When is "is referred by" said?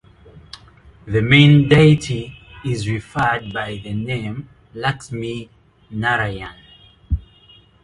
2.65-3.79